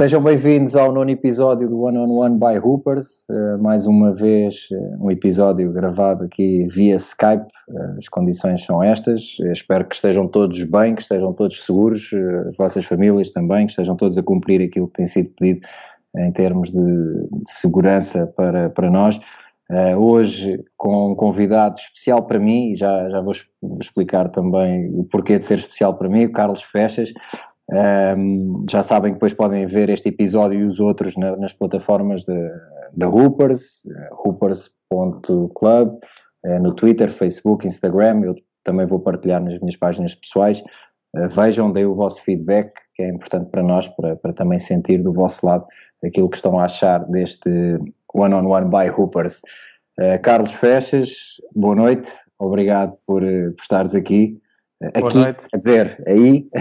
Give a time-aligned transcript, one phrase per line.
[0.00, 3.26] Sejam bem-vindos ao nono episódio do One on One by Hoopers.
[3.28, 7.44] Uh, mais uma vez, uh, um episódio gravado aqui via Skype.
[7.68, 9.36] Uh, as condições são estas.
[9.52, 12.08] espero que estejam todos bem, que estejam todos seguros,
[12.48, 15.66] as vossas famílias também, que estejam todos a cumprir aquilo que tem sido pedido
[16.16, 19.20] em termos de, de segurança para, para nós.
[19.98, 25.38] hoje, com um convidado especial para mim, já, já vou, vou explicar também o porquê
[25.38, 27.12] de ser especial para mim, o Carlos Fechas.
[27.72, 32.24] Um, já sabem que depois podem ver este episódio e os outros na, nas plataformas
[32.24, 33.82] da Hoopers,
[34.24, 35.88] hoopers.club,
[36.44, 38.22] uh, no Twitter, Facebook, Instagram.
[38.24, 40.60] Eu também vou partilhar nas minhas páginas pessoais.
[41.16, 44.98] Uh, vejam, deem o vosso feedback, que é importante para nós, para, para também sentir
[44.98, 45.64] do vosso lado
[46.04, 47.50] aquilo que estão a achar deste
[48.12, 49.42] One on One by Hoopers.
[50.22, 51.10] Carlos Fechas,
[51.54, 54.40] boa noite, obrigado por, por estares aqui.
[54.82, 55.46] Aqui, Boa noite.
[55.46, 56.48] Quer dizer, aí,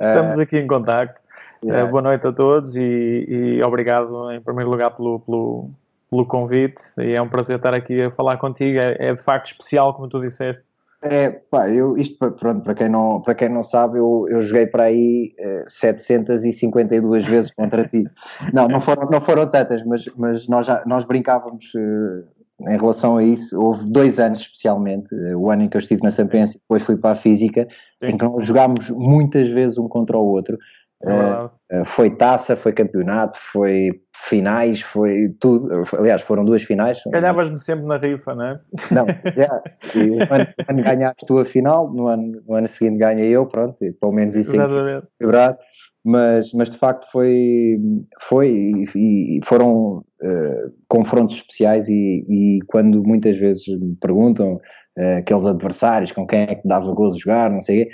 [0.00, 1.20] Estamos aqui em contacto.
[1.64, 1.86] Yeah.
[1.86, 5.70] Uh, boa noite a todos e, e, obrigado em primeiro lugar pelo, pelo,
[6.08, 8.78] pelo, convite e é um prazer estar aqui a falar contigo.
[8.78, 10.62] É, é de facto especial, como tu disseste.
[11.02, 14.66] É, pá, eu, isto, pronto, para quem não, para quem não sabe, eu, eu joguei
[14.66, 18.06] para aí uh, eh, 752 vezes contra ti.
[18.52, 23.16] Não, não foram, não foram tantas, mas, mas nós, já, nós brincávamos uh, em relação
[23.16, 26.60] a isso, houve dois anos especialmente, o ano em que eu estive na Samprense e
[26.60, 27.66] depois fui para a Física,
[28.02, 28.12] Sim.
[28.12, 30.58] em que nós jogámos muitas vezes um contra o outro.
[31.02, 35.84] Uh, foi taça, foi campeonato, foi finais, foi tudo.
[35.96, 37.00] Aliás, foram duas finais.
[37.06, 38.60] Ganhavas-me sempre na rifa, não é?
[38.90, 39.62] Não, yeah.
[39.94, 43.46] e o ano, ano ganhaste tu a final, no ano, no ano seguinte ganhei eu,
[43.46, 45.58] pronto, e pelo menos isso é quebrado.
[46.04, 47.78] Mas, mas de facto foi,
[48.20, 48.48] foi
[48.94, 55.44] e, e foram uh, confrontos especiais e, e, quando muitas vezes me perguntam uh, aqueles
[55.44, 57.92] adversários com quem é que dava gozo jogar, não sei o quê,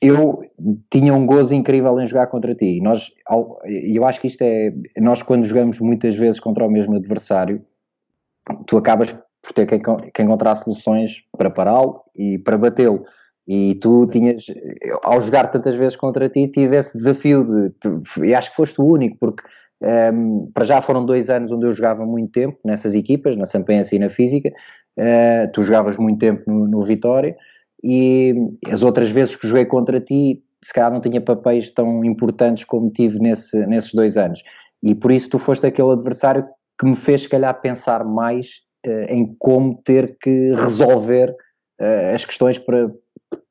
[0.00, 0.42] eu
[0.90, 2.80] tinha um gozo incrível em jogar contra ti.
[2.80, 3.12] Nós,
[3.70, 4.72] eu acho que isto é.
[4.98, 7.64] Nós, quando jogamos muitas vezes contra o mesmo adversário,
[8.66, 13.04] tu acabas por ter que, que encontrar soluções para pará-lo e para batê-lo.
[13.46, 14.46] E tu tinhas,
[15.02, 18.26] ao jogar tantas vezes contra ti, tive esse desafio de.
[18.26, 19.42] E acho que foste o único, porque
[19.82, 23.44] um, ehm, para já foram dois anos onde eu jogava muito tempo nessas equipas, na
[23.44, 24.50] Sampense e na Física.
[24.96, 27.36] Uh, tu jogavas muito tempo no, no Vitória
[27.84, 28.34] e
[28.72, 32.90] as outras vezes que joguei contra ti, se calhar não tinha papéis tão importantes como
[32.90, 34.42] tive nesse, nesses dois anos.
[34.82, 36.46] E por isso tu foste aquele adversário
[36.80, 41.30] que me fez, se calhar, pensar mais uh, em como ter que resolver
[41.78, 42.90] uh, as questões para,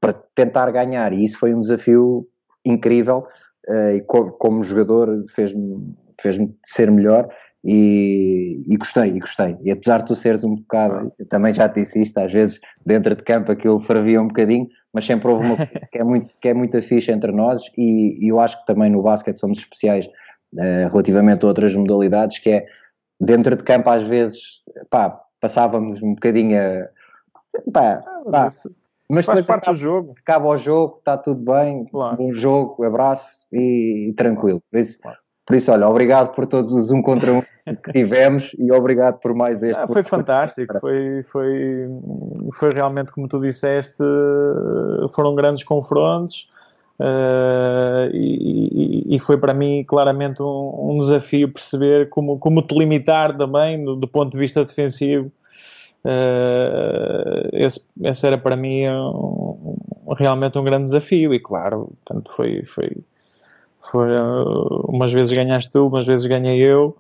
[0.02, 1.14] para tentar ganhar.
[1.14, 2.28] E isso foi um desafio
[2.66, 3.28] incrível
[3.70, 7.28] uh, e co como jogador fez-me fez ser melhor
[7.64, 9.58] e, e, gostei, e gostei.
[9.64, 13.16] E apesar de tu seres um bocado, também já te disse isto, às vezes dentro
[13.16, 16.48] de campo aquilo fervia um bocadinho, mas sempre houve uma coisa que é, muito, que
[16.50, 20.08] é muita ficha entre nós e, e eu acho que também no basquete somos especiais
[20.54, 22.66] uh, relativamente a outras modalidades, que é
[23.20, 24.42] dentro de campo às vezes,
[24.90, 26.90] pá, passávamos um bocadinho a...
[27.72, 28.48] Pá, pá,
[29.10, 30.16] mas faz parte acaba, do jogo.
[30.22, 32.22] Acaba o jogo, está tudo bem, claro.
[32.22, 34.62] um jogo, abraço e, e tranquilo.
[34.72, 35.23] Por isso, claro.
[35.46, 39.34] Por isso, olha, obrigado por todos os um contra um que tivemos e obrigado por
[39.34, 39.80] mais este.
[39.80, 41.88] Ah, foi fantástico, foi, foi,
[42.54, 44.04] foi realmente como tu disseste,
[45.14, 46.50] foram grandes confrontos
[47.00, 53.38] uh, e, e, foi para mim claramente um, um, desafio perceber como, como te limitar
[53.38, 55.32] também do, do ponto de vista defensivo.
[56.06, 59.78] Uh, esse, esse, era para mim um,
[60.18, 62.92] realmente um grande desafio e claro, portanto foi, foi,
[63.84, 66.96] foi uh, umas vezes ganhaste tu, umas vezes ganhei eu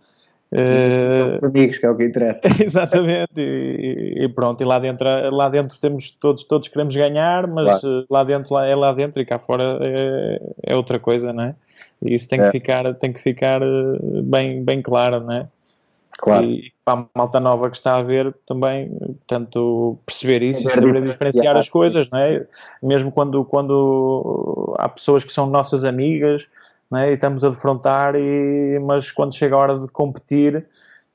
[0.53, 2.41] Uh, amigos, que é o que interessa.
[2.63, 7.81] Exatamente, e, e, pronto, e lá dentro, lá dentro temos todos, todos queremos ganhar, mas
[7.81, 8.01] claro.
[8.01, 11.55] Eh, lá dentro é lá dentro e cá fora é, é outra coisa, não é?
[12.03, 12.45] E isso tem é.
[12.45, 15.47] que ficar, tem que ficar eh, bem, bem claro, não é?
[16.23, 16.45] Claro.
[16.45, 21.01] E para a malta nova que está a ver também, portanto, perceber isso e saber
[21.03, 22.47] diferenciar as coisas, não é?
[22.81, 26.47] Mesmo quando, quando há pessoas que são nossas amigas,
[26.89, 27.11] né?
[27.11, 30.65] e estamos a defrontar, e, mas quando chega a hora de competir,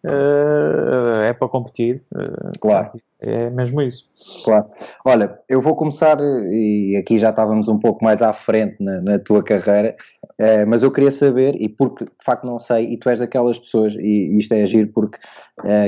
[0.04, 2.02] uh, é para competir.
[2.14, 2.90] Uh, claro.
[3.18, 4.08] É mesmo isso.
[4.44, 4.66] Claro.
[5.04, 9.18] Olha, eu vou começar, e aqui já estávamos um pouco mais à frente na, na
[9.18, 9.96] tua carreira,
[10.40, 13.58] uh, mas eu queria saber, e porque de facto não sei, e tu és daquelas
[13.58, 15.18] pessoas, e, e isto é agir, porque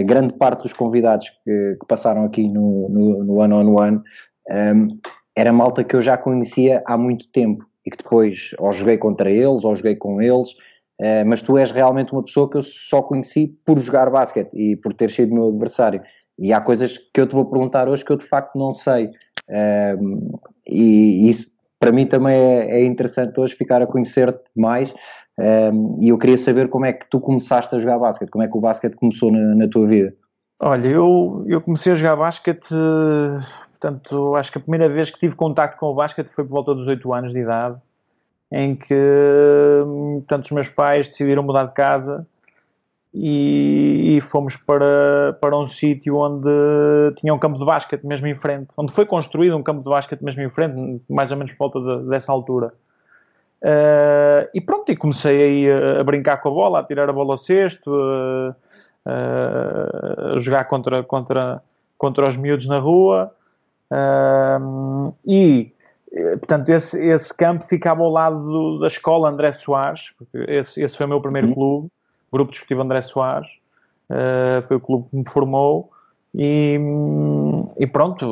[0.05, 4.03] grande parte dos convidados que, que passaram aqui no, no, no One on One
[4.51, 4.99] um,
[5.37, 9.31] era malta que eu já conhecia há muito tempo e que depois ou joguei contra
[9.31, 10.51] eles ou joguei com eles,
[11.01, 14.77] uh, mas tu és realmente uma pessoa que eu só conheci por jogar basquete e
[14.77, 16.03] por ter sido meu adversário.
[16.39, 19.11] E há coisas que eu te vou perguntar hoje que eu de facto não sei.
[19.49, 24.95] Uh, e isso para mim também é, é interessante hoje ficar a conhecer-te mais
[25.73, 28.49] um, e eu queria saber como é que tu começaste a jogar basquete, como é
[28.49, 30.15] que o basquete começou na, na tua vida?
[30.61, 32.69] Olha, eu, eu comecei a jogar basquete,
[33.71, 36.75] portanto, acho que a primeira vez que tive contacto com o basquete foi por volta
[36.75, 37.79] dos 8 anos de idade,
[38.53, 38.95] em que,
[40.19, 42.27] portanto, os meus pais decidiram mudar de casa
[43.13, 46.49] e, e fomos para, para um sítio onde
[47.17, 50.23] tinha um campo de basquete mesmo em frente, onde foi construído um campo de basquete
[50.23, 52.73] mesmo em frente, mais ou menos por volta de, dessa altura.
[53.63, 57.13] Uh, e pronto, e comecei aí a, a, brincar com a bola, a tirar a
[57.13, 58.51] bola ao cesto, uh,
[59.07, 61.63] uh, a jogar contra, contra,
[61.99, 63.33] contra os miúdos na rua.
[65.27, 65.73] e,
[66.39, 70.97] portanto, esse, esse campo ficava ao lado do, da escola André Soares, porque esse, esse
[70.97, 71.55] foi o meu primeiro uhum.
[71.55, 71.91] clube,
[72.33, 73.49] Grupo Desportivo André Soares.
[74.67, 75.91] foi o clube que me formou.
[76.35, 76.79] E,
[77.79, 78.25] e, pronto,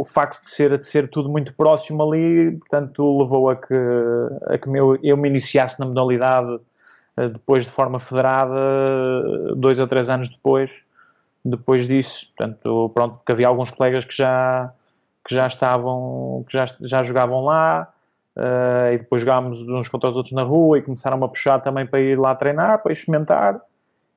[0.00, 3.74] o facto de ser, de ser tudo muito próximo ali, portanto, levou a que,
[4.46, 6.58] a que eu, eu me iniciasse na modalidade
[7.16, 10.70] eh, depois de forma federada, dois ou três anos depois,
[11.44, 12.32] depois disso.
[12.36, 14.72] Portanto, pronto, porque havia alguns colegas que já,
[15.26, 17.92] que já estavam, que já, já jogavam lá,
[18.40, 21.86] uh, e depois jogámos uns contra os outros na rua e começaram a puxar também
[21.86, 23.60] para ir lá treinar, para experimentar.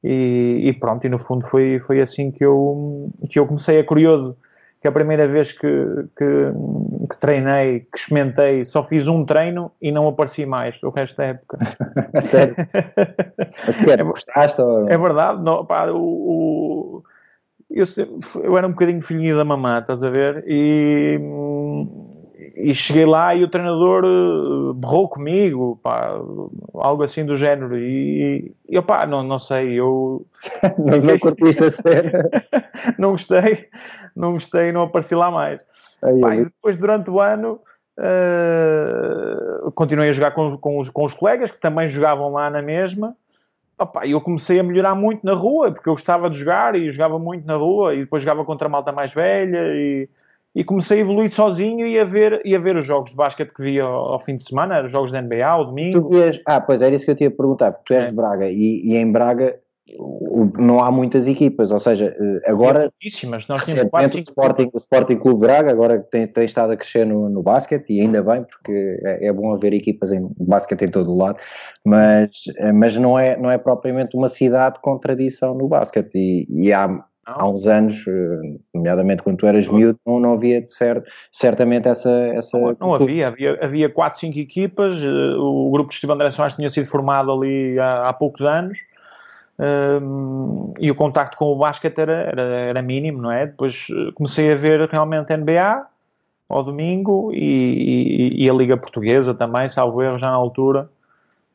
[0.03, 3.85] E, e, pronto, e no fundo foi, foi assim que eu, que eu comecei a
[3.85, 4.37] curioso
[4.81, 5.67] que a primeira vez que,
[6.17, 6.51] que,
[7.09, 11.23] que, treinei, que experimentei, só fiz um treino e não apareci mais o resto da
[11.27, 11.57] época.
[12.27, 12.53] Sério?
[13.65, 14.61] Mas que era, gostaste?
[14.61, 14.89] Ou...
[14.89, 17.03] É verdade, não, pá, o, o
[17.71, 17.85] eu,
[18.43, 20.43] eu, era um bocadinho filhinho da mamã, estás a ver?
[20.45, 21.17] E,
[22.55, 26.11] e cheguei lá e o treinador eh, berrou comigo, pá,
[26.75, 27.77] algo assim do género.
[27.77, 30.25] E, e pá, não, não sei, eu.
[30.77, 31.69] não, não curtiste a
[32.99, 33.69] não gostei
[34.15, 35.59] não gostei não apareci lá mais.
[36.01, 37.59] Aí, Pá, e depois, durante o ano,
[37.97, 42.61] uh, continuei a jogar com, com, os, com os colegas que também jogavam lá na
[42.61, 43.15] mesma.
[44.05, 47.17] E eu comecei a melhorar muito na rua, porque eu gostava de jogar e jogava
[47.19, 50.07] muito na rua, e depois jogava contra a malta mais velha, e,
[50.55, 53.53] e comecei a evoluir sozinho e a ver, e a ver os jogos de basquete
[53.53, 56.09] que via ao, ao fim de semana, os jogos da NBA, ao domingo.
[56.09, 58.09] Vias, ah, pois era isso que eu tinha a perguntar, porque tu és é.
[58.09, 59.59] de Braga, e, e em Braga
[60.57, 62.91] não há muitas equipas, ou seja, eh, agora
[63.50, 67.05] nós temos quatro, o, Sporting, o Sporting Clube Braga agora tem, tem estado a crescer
[67.05, 70.89] no, no basquete e ainda bem porque é, é, bom haver equipas em basquete em
[70.89, 71.38] todo o lado,
[71.85, 76.47] mas, eh, mas não, é, não é propriamente uma cidade com tradição no basquete e,
[76.50, 80.71] e há, há uns anos, eh, nomeadamente quando tu eras miúdo, não, não havia de
[80.71, 82.09] ser, certamente essa...
[82.09, 86.69] essa não, não havia, havia, havia 4, 5 equipas, o grupo de André Soares tinha
[86.69, 88.77] sido formado ali há, há poucos anos,
[89.59, 93.45] um, e o contacto com o basquete era, era, era, mínimo, não é?
[93.45, 95.85] Depois eh, comecei a ver realmente NBA
[96.49, 100.89] ao domingo e, e, e, a Liga Portuguesa também, salvo erro, já na altura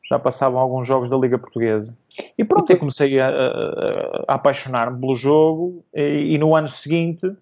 [0.09, 1.95] já passavam alguns jogos da Liga Portuguesa.
[2.37, 7.35] E pronto, eu comecei a, a, a apaixonar-me pelo jogo e, e, no ano seguinte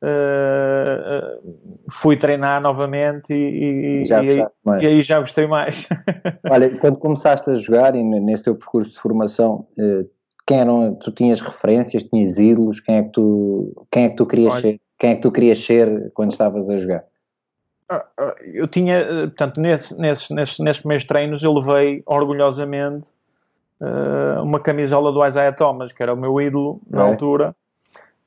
[0.00, 1.42] Uh,
[1.90, 4.46] fui treinar novamente e, e, aí,
[4.80, 5.88] e, aí, já gostei mais.
[6.48, 10.08] Olha, quando começaste a jogar e nesse teu percurso de formação, uh,
[10.46, 14.24] quem eram, tu tinhas referências, tinhas ídolos, quem é que tu, quem é que tu
[14.24, 14.80] querias Olha, ser?
[15.00, 17.04] Quem é que tu querias ser quando estavas a jogar?
[17.88, 23.04] Ah, ah, eu tinha, portanto, nesse, nesses, nesses, nesses primeiros treinos eu levei orgulhosamente
[23.80, 27.10] uh, uma camisola do Isaiah Thomas, que era o meu ídolo na é.
[27.10, 27.54] altura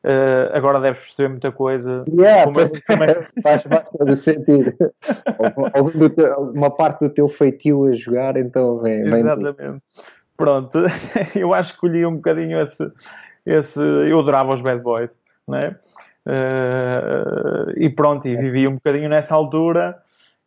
[0.03, 2.03] Uh, agora deves perceber muita coisa.
[2.09, 3.21] Yeah, como, é, é...
[3.43, 4.73] faz, faz todo sentido.
[6.55, 9.01] uma parte do teu feitio a jogar, então vem.
[9.01, 9.85] Exatamente.
[10.35, 10.79] Pronto,
[11.35, 12.91] eu acho que escolhi um bocadinho esse.
[13.45, 15.11] esse eu adorava os Bad Boys,
[15.47, 15.75] não é?
[16.25, 20.01] Uh, e pronto, e vivi um bocadinho nessa altura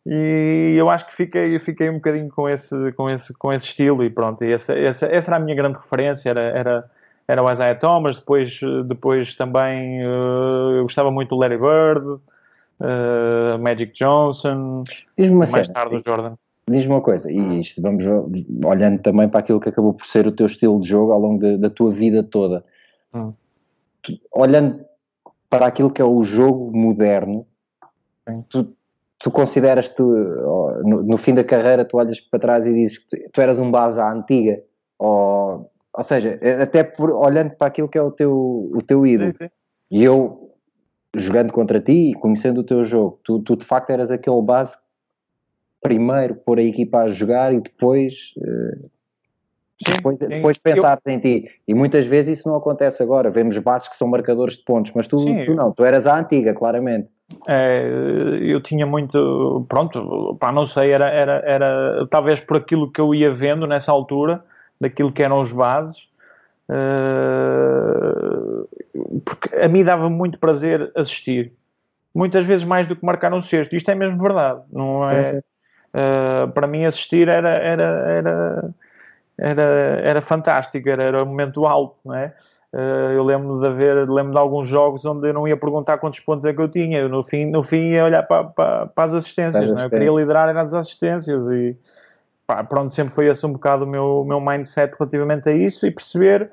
[0.05, 4.03] e eu acho que fiquei, fiquei um bocadinho com esse, com esse, com esse estilo
[4.03, 6.91] e pronto, e essa, essa, essa era a minha grande referência, era, era
[7.27, 12.21] era o Isaiah Thomas, depois, depois também uh, eu gostava muito do Larry Bird,
[12.79, 14.83] uh, Magic Johnson,
[15.17, 16.35] mais cena, tarde o Jordan.
[16.69, 18.03] Diz-me uma coisa, e isto vamos
[18.63, 21.39] olhando também para aquilo que acabou por ser o teu estilo de jogo ao longo
[21.39, 22.63] de, da tua vida toda.
[23.13, 23.33] Hum.
[24.01, 24.85] Tu, olhando
[25.49, 27.45] para aquilo que é o jogo moderno,
[28.49, 28.74] tu,
[29.19, 30.03] tu consideras tu
[30.83, 33.59] no, no, fim da carreira tu olhas para trás e dizes que tu, tu eras
[33.59, 34.61] um base à antiga
[34.99, 39.07] ou ou seja, é, até por, olhando para aquilo que é o teu, o teu
[39.07, 39.49] ídolo, sim, sim.
[39.89, 40.51] e eu
[41.15, 44.77] jogando contra ti e conhecendo o teu jogo, tu, tu, de facto eras aquele base
[45.81, 48.89] primeiro pôr a equipa a jogar e depois, uh,
[49.81, 51.13] sim, depois, depois pensar eu...
[51.13, 51.49] em ti.
[51.65, 53.29] E muitas vezes isso não acontece agora.
[53.29, 56.53] Vemos bases que são marcadores de pontos, mas tu, tu não, tu eras a antiga,
[56.53, 57.07] claramente.
[57.47, 57.87] É,
[58.41, 63.15] eu tinha muito, pronto, pá, não sei, era, era, era talvez por aquilo que eu
[63.15, 64.43] ia vendo nessa altura,
[64.79, 66.07] daquilo que eram os bases,
[66.69, 68.67] uh,
[69.25, 71.51] porque a mim dava muito prazer assistir,
[72.13, 75.41] muitas vezes mais do que marcar um cesto, isto é mesmo verdade, não é?
[75.93, 78.75] Uh, para mim assistir era, era, era,
[79.37, 79.63] era,
[80.03, 82.35] era fantástico, era, era um momento alto, não é?
[82.75, 86.19] Uh, eu lembro de haver, lembro de alguns jogos onde eu não ia perguntar quantos
[86.19, 89.03] pontos é que eu tinha, eu no fim, no fim ia olhar para, para, para
[89.05, 89.85] as assistências, não é?
[89.85, 91.73] eu queria liderar as assistências e
[92.45, 95.91] pá, pronto, sempre foi esse um bocado o meu, meu mindset relativamente a isso e
[95.91, 96.51] perceber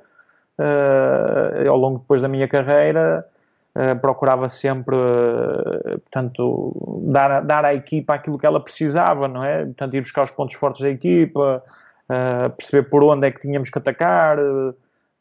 [0.61, 3.27] uh, ao longo depois da minha carreira
[3.75, 4.95] uh, procurava sempre
[6.03, 9.65] portanto, dar, dar à equipa aquilo que ela precisava, não é?
[9.65, 11.65] Portanto, ir buscar os pontos fortes da equipa,
[12.57, 14.39] perceber por onde é que tínhamos que atacar,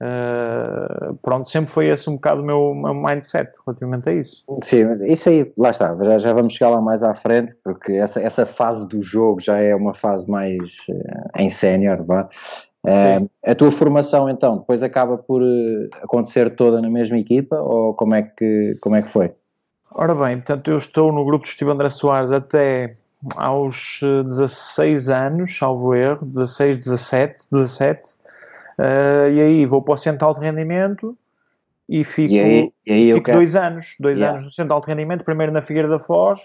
[0.01, 4.43] Uh, pronto, sempre foi esse um bocado o meu, meu, mindset relativamente a isso.
[4.63, 8.20] Sim, isso aí, lá está, já, já vamos chegar lá mais à frente, porque essa,
[8.20, 10.58] essa fase do jogo já é uma fase mais
[10.89, 12.27] uh, em sénior, vá.
[12.84, 15.43] Uh, a tua formação então depois acaba por
[16.01, 19.31] acontecer toda na mesma equipa ou como é que, como é que foi?
[19.93, 22.98] Ora bem, portanto eu estou no grupo de Steve André Soares até
[23.36, 28.21] aos 16 anos, salvo erro, 16, 17, 17
[28.81, 31.15] Uh, e aí vou para o centro de rendimento
[31.88, 34.31] e fico, e aí, e aí fico dois anos, dois yeah.
[34.31, 36.39] anos no centro de alto rendimento, primeiro na Figueira da Foz,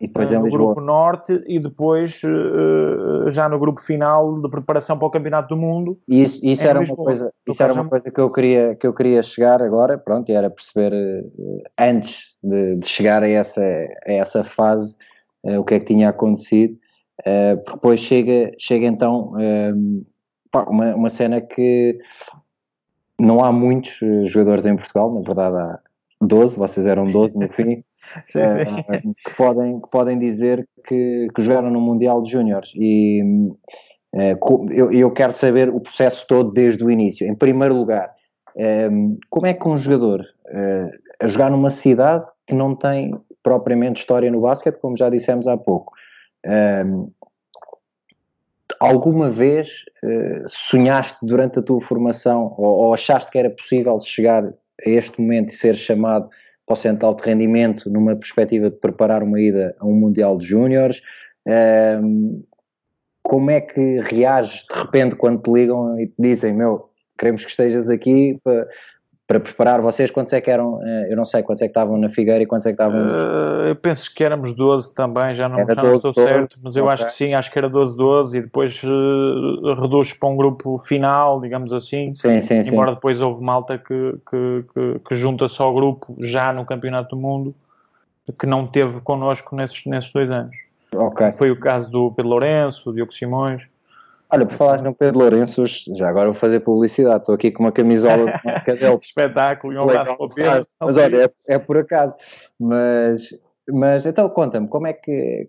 [0.00, 4.96] e depois uh, no grupo norte e depois uh, já no grupo final de preparação
[4.98, 5.98] para o campeonato do mundo.
[6.08, 8.94] E isso, isso era uma coisa, isso era uma coisa que eu queria que eu
[8.94, 10.92] queria chegar agora, pronto, era perceber
[11.78, 14.96] antes de, de, chegar a essa a essa fase
[15.42, 16.78] o que é que tinha acontecido.
[17.64, 19.34] porque depois chega chega então
[20.54, 21.98] pá, uma, uma cena que
[23.18, 25.80] não há muitos eh, jogadores em Portugal, na verdade há
[26.20, 27.82] 12, vocês eram 12 no fim,
[28.30, 29.14] sim, uh, sim.
[29.24, 32.72] Que, podem, que podem dizer que, que jogaram no Mundial de Júniores.
[32.76, 33.22] E
[34.14, 37.26] uh, eu, eu quero saber o processo todo desde o início.
[37.26, 38.12] Em primeiro lugar,
[38.90, 44.00] um, como é que um jogador uh, a jogar numa cidade que não tem propriamente
[44.00, 45.92] história no basquete, como já dissemos há pouco,
[46.86, 47.10] um,
[48.84, 49.68] alguma vez
[50.02, 54.52] uh, sonhaste durante a tua formação ou, ou, achaste que era possível chegar a
[54.88, 56.28] este momento e ser chamado
[56.66, 60.46] para o central de rendimento numa perspectiva de preparar uma ida a um Mundial de
[60.46, 61.00] Júniores?
[61.46, 62.44] Uh,
[63.22, 67.50] como é que reages de repente quando te ligam e te dizem, meu, queremos que
[67.50, 68.68] estejas aqui para,
[69.26, 70.80] para preparar vocês, quantos é que eram?
[70.82, 73.00] Eh, eu não sei quantos é que estavam na Figueira e quantos é que estavam.
[73.00, 76.58] Uh, eu penso que éramos 12 também, já não, já 12, não estou 12, certo,
[76.62, 76.94] mas eu okay.
[76.94, 81.40] acho que sim, acho que era 12-12 e depois uh, reduz para um grupo final,
[81.40, 82.10] digamos assim.
[82.10, 82.94] Sim, sim, Embora sim.
[82.96, 87.22] depois houve malta que, que, que, que junta só o grupo já no Campeonato do
[87.22, 87.54] Mundo,
[88.38, 90.54] que não teve connosco nesses, nesses dois anos.
[90.94, 91.32] Okay.
[91.32, 93.66] Foi o caso do Pedro Lourenço, do Diogo Simões.
[94.34, 97.20] Olha, por falar no Pedro Lourenço, já agora vou fazer publicidade.
[97.20, 98.98] Estou aqui com uma camisola de marca dele.
[99.00, 100.66] Espetáculo, e um abraço para o Pedro.
[100.80, 102.16] Mas olha, é, é, por acaso.
[102.58, 103.28] Mas,
[103.70, 105.48] mas então conta-me, como é que,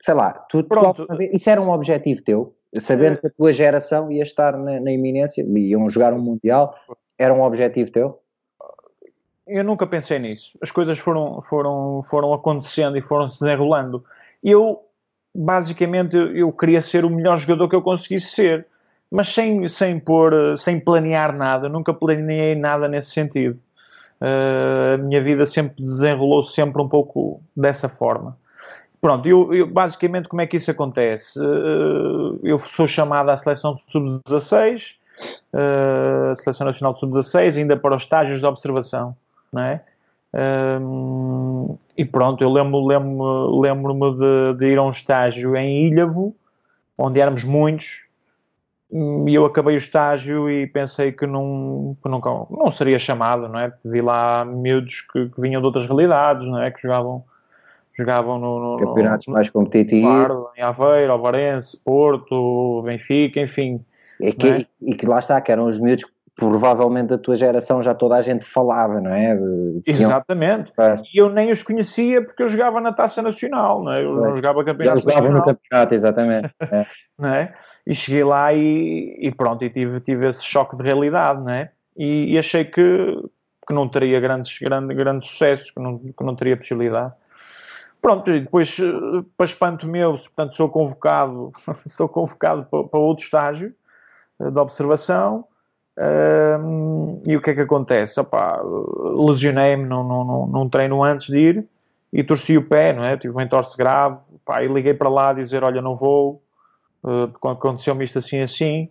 [0.00, 1.06] sei lá, tu, Pronto.
[1.06, 2.54] Tu, isso era um objetivo teu?
[2.74, 3.16] Sabendo é.
[3.16, 6.74] que a tua geração ia estar na, na iminência, iam jogar um Mundial,
[7.18, 8.20] era um objetivo teu?
[9.46, 10.58] Eu nunca pensei nisso.
[10.60, 14.04] As coisas foram, foram, foram acontecendo e foram se desenrolando.
[14.44, 14.82] Eu
[15.36, 18.66] basicamente eu queria ser o melhor jogador que eu conseguisse ser,
[19.10, 23.58] mas sem, sem, pôr, sem planear nada, nunca planeei nada nesse sentido.
[24.20, 28.36] Uh, a minha vida sempre desenrolou sempre um pouco dessa forma.
[29.00, 31.38] Pronto, eu, eu basicamente como é que isso acontece?
[31.38, 34.94] Uh, eu sou chamado à seleção sub-16,
[35.52, 39.14] uh, seleção nacional sub-16, ainda para os estágios de observação,
[39.52, 39.82] não é?
[40.36, 46.36] Um, e pronto, eu lembro-me lembro, lembro de, de, ir a um estágio em Ilhavo,
[46.98, 48.06] onde éramos muitos,
[48.92, 53.58] e eu acabei o estágio e pensei que não, que nunca, não seria chamado, não
[53.58, 53.72] é?
[53.84, 56.70] Vi lá miúdos que, que, vinham de outras realidades, não é?
[56.70, 57.24] Que jogavam,
[57.96, 63.82] jogavam no, no campeonatos no, mais competitivos, claro, em Aveiro, Alvarense, Porto, Benfica, enfim.
[64.20, 64.66] E que, é?
[64.82, 66.04] e que lá está, que eram os miúdos
[66.36, 69.34] provavelmente da tua geração já toda a gente falava, não é?
[69.34, 70.70] De, Exatamente.
[71.12, 74.04] E eu nem os conhecia porque eu jogava na Taça Nacional, não é?
[74.04, 76.54] Eu não jogava campeonato já jogava no campeonato, exatamente.
[76.66, 76.84] É.
[77.18, 77.54] não é?
[77.86, 81.70] E cheguei lá e, e, pronto, e tive, tive esse choque de realidade, não é?
[81.96, 82.82] E, e achei que,
[83.66, 87.14] que não teria grandes, grande, grandes sucessos, que não, que não teria possibilidade.
[88.02, 88.76] Pronto, e depois,
[89.36, 91.52] para espanto meu, portanto, sou convocado,
[91.88, 93.74] sou convocado para, para outro estágio
[94.40, 95.46] eh, de observação,
[97.26, 98.20] e o que é que acontece?
[99.16, 101.64] Lesionei-me num, num, num treino antes de ir
[102.12, 103.16] e torci o pé, não é?
[103.16, 106.42] tive um entorse grave, pá, e liguei para lá a dizer, olha, não vou,
[107.02, 108.88] uh, aconteceu-me isto assim assim,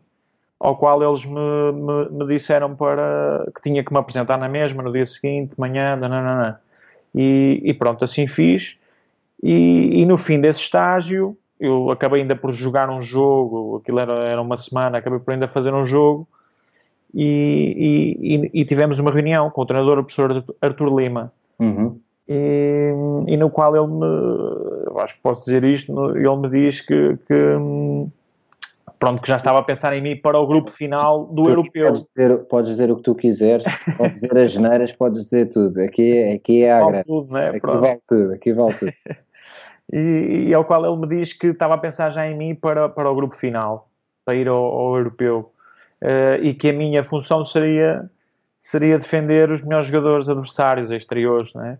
[0.59, 4.81] ao qual eles me, me, me, disseram para que tinha que me apresentar na mesma
[4.83, 6.61] no dia seguinte, de manhã, nananana.
[7.13, 8.77] E, e pronto, assim fiz.
[9.41, 14.13] E, e, no fim desse estágio, eu acabei ainda por jogar um jogo, aquilo era,
[14.13, 16.27] era uma semana, acabei por ainda fazer um jogo.
[17.17, 21.31] E, e, tivemos uma reunião com o treinador, o professor Arthur Lima.
[21.57, 21.97] Uhum.
[22.27, 22.91] E,
[23.27, 27.55] e, no qual ele me, acho que posso dizer isto, ele me diz que, que
[28.99, 31.87] pronto, que já estava a pensar em mim para o grupo final do tu europeu.
[31.87, 33.63] Podes dizer, podes dizer o que tu quiseres,
[33.95, 35.81] podes dizer as geneiras, podes dizer tudo.
[35.81, 37.07] Aqui, aqui é a vale grande.
[37.07, 37.49] Tudo, né?
[37.49, 37.79] Aqui pronto.
[37.79, 38.93] vale tudo, aqui vale tudo.
[39.93, 42.89] e, e ao qual ele me diz que estava a pensar já em mim para,
[42.89, 43.89] para o grupo final,
[44.25, 45.53] para ir ao, ao europeu.
[46.05, 48.07] Uh, e que a minha função seria,
[48.59, 51.79] seria defender os melhores jogadores adversários exteriores, né?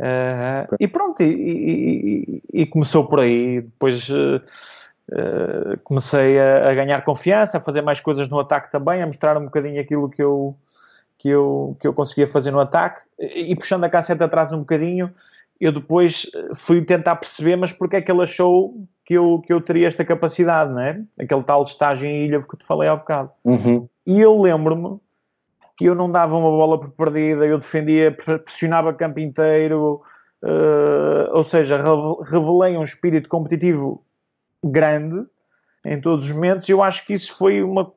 [0.00, 3.60] Uh, e pronto, e, e, e, começou por aí.
[3.60, 4.40] Depois uh,
[5.84, 9.44] comecei a, a, ganhar confiança, a fazer mais coisas no ataque também, a mostrar um
[9.44, 10.56] bocadinho aquilo que eu,
[11.16, 13.00] que eu, que eu conseguia fazer no ataque.
[13.16, 15.14] E, e puxando a cassete atrás um bocadinho,
[15.60, 18.74] eu depois fui tentar perceber, mas porque é que ele achou
[19.06, 21.00] que eu, que eu teria esta capacidade, não é?
[21.18, 23.30] Aquele tal estágio em ilha que te falei há bocado.
[23.44, 23.88] Uhum.
[24.04, 24.98] E eu lembro-me
[25.76, 30.02] que eu não dava uma bola por perdida, eu defendia, pressionava o campo inteiro,
[30.42, 31.80] uh, ou seja,
[32.24, 34.02] revelei um espírito competitivo
[34.64, 35.24] grande
[35.84, 36.68] em todos os momentos.
[36.68, 37.92] e Eu acho que isso foi, uma,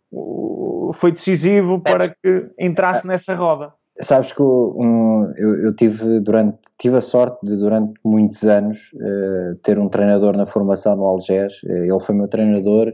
[0.94, 3.74] foi decisivo para que entrasse nessa roda.
[4.02, 9.56] Sabes que um, eu, eu, tive durante tive a sorte de durante muitos anos uh,
[9.64, 11.62] ter um treinador na formação no Algés.
[11.64, 12.94] Uh, ele foi meu treinador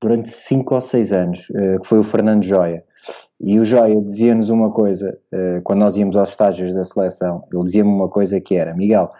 [0.00, 2.84] durante cinco ou seis anos, uh, que foi o Fernando Joia.
[3.40, 5.18] E o Joia dizia-nos uma coisa
[5.62, 7.44] quando nós íamos aos estágios da seleção.
[7.52, 9.12] Ele dizia-me uma coisa que era: Miguel,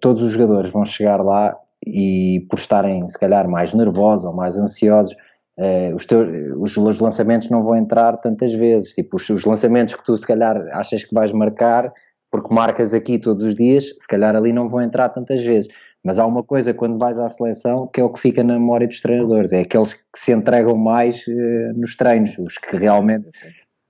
[0.00, 4.58] todos os jogadores vão chegar lá e por estarem se calhar mais nervosos ou mais
[4.58, 5.14] ansiosos,
[5.58, 8.92] eh, os, teus, os, os, lançamentos não vão entrar tantas vezes.
[8.92, 11.92] Tipo, os, os, lançamentos que tu se calhar achas que vais marcar,
[12.30, 15.70] porque marcas aqui todos os dias, se calhar ali não vão entrar tantas vezes.
[16.04, 18.86] Mas há uma coisa quando vais à seleção que é o que fica na memória
[18.86, 23.28] dos treinadores, é aqueles que se entregam mais uh, nos treinos, os que realmente.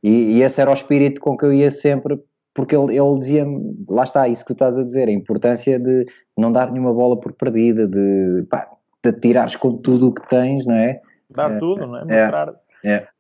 [0.03, 2.19] E, e, esse era o espírito com que eu ia sempre,
[2.55, 6.07] porque ele, ele dizia-me, lá está, isso que tu estás a dizer, a importância de
[6.37, 8.69] não dar nenhuma bola por perdida, de, pá,
[9.05, 11.01] de tirares com tudo o que tens, não é?
[11.31, 12.01] Dar é, tudo, não é?
[12.01, 12.55] é Mostrar, é,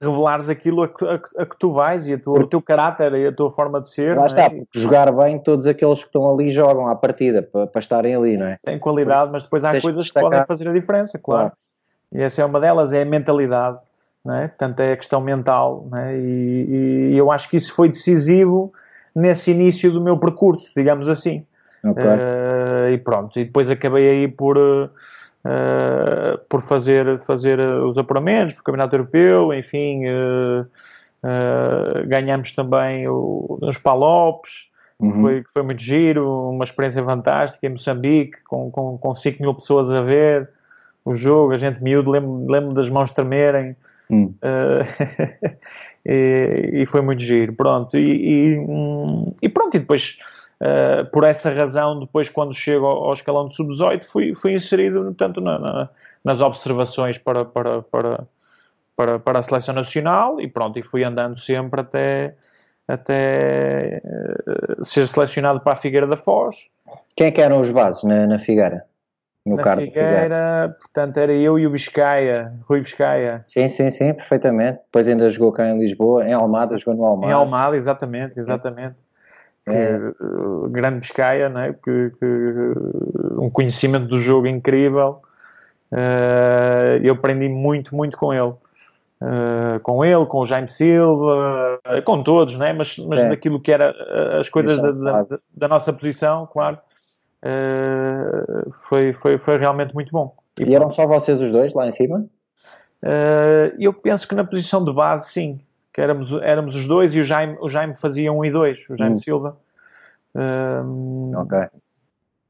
[0.00, 3.12] revelares aquilo a que, a, a que, tu vais e a tua, o teu caráter
[3.14, 4.16] e a tua forma de ser.
[4.16, 4.50] Lá está, é?
[4.50, 8.36] porque jogar bem, todos aqueles que estão ali jogam à partida para, para estarem ali,
[8.36, 8.58] não é?
[8.64, 11.50] Tem qualidade, porque mas depois há coisas que, podem fazer a diferença, claro.
[11.50, 11.56] claro.
[12.12, 13.78] E essa é uma delas, é a mentalidade,
[14.24, 14.48] não é?
[14.48, 16.16] Portanto, é a questão mental, não é?
[16.16, 18.72] E, e eu acho que isso foi decisivo
[19.14, 21.44] nesse início do meu percurso, digamos assim.
[21.84, 22.04] Okay.
[22.04, 24.90] Uh, e pronto, e depois acabei aí por, uh,
[26.48, 30.66] por fazer, fazer os apuramentos, para o Campeonato Europeu, enfim, uh,
[32.06, 34.68] ganhamos também o, os Palopes,
[35.00, 35.12] uhum.
[35.12, 39.54] que, foi, foi muito giro, uma experiência fantástica em Moçambique, com, com, com 5 mil
[39.54, 40.50] pessoas a ver
[41.04, 43.74] o jogo, a gente miúdo, lembro, lembro das mãos tremerem.
[44.10, 44.32] Hum.
[46.04, 50.18] e, e, foi muito giro, pronto, e, e, hum, e pronto, e depois
[50.60, 55.40] Uh, por essa razão, depois, quando chego ao, escalão de sub-18, fui, fui inserido tanto
[55.40, 55.88] na, na,
[56.24, 58.26] nas observações para, para, para,
[58.96, 62.34] para, para a seleção nacional e pronto, e fui andando sempre até,
[62.88, 66.68] até uh, ser selecionado para a Figueira da Foz.
[67.14, 68.84] Quem é que eram os bases na, na Figueira?
[69.46, 73.44] No na Figueira, Figueira, portanto, era eu e o Biscaia, Rui Biscaia.
[73.46, 74.80] Sim, sim, sim, perfeitamente.
[74.86, 77.32] Depois ainda jogou cá em Lisboa, em Almada, jogou no Almada.
[77.32, 78.96] Em Almada, exatamente, exatamente
[79.68, 79.96] que é.
[80.20, 81.74] uh, grande Biscaia, né?
[81.84, 82.72] que, que,
[83.38, 85.20] um conhecimento do jogo incrível.
[85.92, 88.54] Uh, eu aprendi muito, muito com ele.
[89.20, 92.72] Uh, com ele, com o Jaime Silva, com todos, né?
[92.72, 93.28] mas, mas é.
[93.28, 93.94] daquilo que era
[94.38, 95.26] as coisas da, da,
[95.56, 96.78] da, nossa posição, claro,
[98.88, 100.36] foi, foi, foi realmente muito bom.
[100.60, 102.26] E, e eram só vocês os dois lá em cima?
[103.78, 105.60] eu penso que na posição de base, sim
[105.98, 108.96] que éramos, éramos os dois e o Jaime, o Jaime fazia um e dois, o
[108.96, 109.16] Jaime hum.
[109.16, 109.56] Silva.
[110.32, 111.58] Um, ok.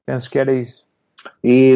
[0.04, 0.87] Penso que era isso.
[1.42, 1.74] E,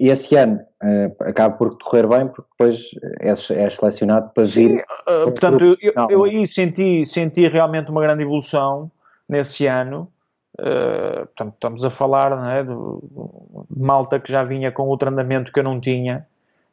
[0.00, 4.68] e esse ano uh, acaba por correr bem porque depois és, és selecionado para Sim,
[4.68, 4.84] vir.
[5.02, 8.90] Uh, portanto, eu, eu, aí senti, senti realmente uma grande evolução
[9.28, 10.10] nesse ano.
[10.58, 15.52] Uh, portanto, estamos a falar é, de, de, malta que já vinha com outro andamento
[15.52, 16.26] que eu não tinha.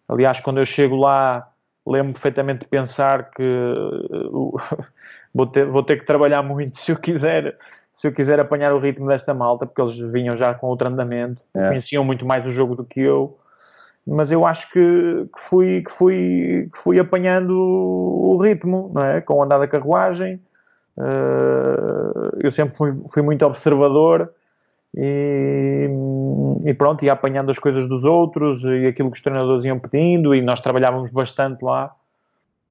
[0.08, 1.46] Aliás, quando eu chego lá,
[1.90, 4.58] lembro perfeitamente de pensar que uh,
[5.34, 7.58] vou, ter, vou ter que trabalhar muito se eu quiser
[7.92, 11.42] se eu quiser apanhar o ritmo desta malta, porque eles vinham já com outro andamento,
[11.54, 11.68] é.
[11.68, 13.38] conheciam muito mais o jogo do que eu,
[14.08, 14.80] mas eu acho que,
[15.36, 19.20] que, fui, que, fui, que fui apanhando o ritmo, não é?
[19.20, 20.42] com o andar da carruagem.
[20.98, 24.34] Uh, eu sempre fui, fui muito observador
[24.96, 25.90] e,
[26.66, 30.34] e, pronto, ia apanhando as coisas dos outros e aquilo que os treinadores iam pedindo
[30.34, 31.96] e nós trabalhávamos bastante lá.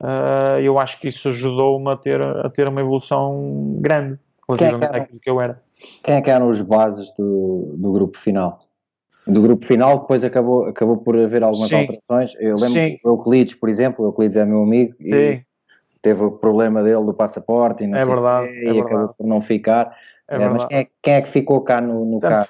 [0.01, 5.01] Uh, eu acho que isso ajudou-me a ter, a ter uma evolução grande relativamente é
[5.01, 5.61] àquilo que eu era.
[6.03, 8.61] Quem é que eram os bases do, do grupo final?
[9.27, 11.81] Do grupo final, depois acabou, acabou por haver algumas Sim.
[11.81, 12.33] alterações.
[12.41, 12.99] Eu lembro Sim.
[13.05, 15.15] o Euclides, por exemplo, o Euclides é meu amigo Sim.
[15.15, 15.43] e
[16.01, 18.87] teve o problema dele do passaporte e não é sei verdade, quê, é e verdade.
[18.87, 19.95] acabou por não ficar.
[20.29, 22.49] É, é mas quem é, quem é, que ficou cá no, no portanto,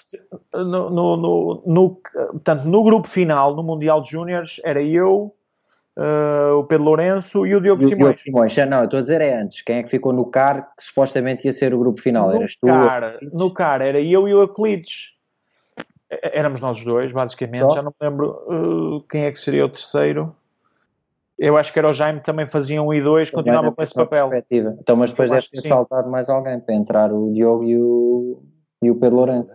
[0.53, 5.33] no, no, no, no, portanto, no grupo final, no Mundial de Júniores, era eu,
[5.97, 8.23] uh, o Pedro Lourenço e o Diogo e Simões.
[8.23, 8.57] Diogo Simões.
[8.69, 9.63] Não, eu estou a dizer é antes.
[9.63, 12.29] Quem é que ficou no CAR que supostamente ia ser o grupo final?
[12.29, 12.67] No Eras tu?
[12.67, 15.17] CAR, no CAR era eu e o Euclides.
[16.11, 17.61] Éramos nós dois, basicamente.
[17.61, 17.71] Só?
[17.77, 20.35] Já não me lembro uh, quem é que seria o terceiro.
[21.39, 23.95] Eu acho que era o Jaime que também fazia um e dois, continuava com esse
[23.95, 24.31] papel.
[24.51, 28.43] Então, mas depois deve ter saltado mais alguém para entrar o Diogo e o,
[28.83, 29.55] e o Pedro Lourenço.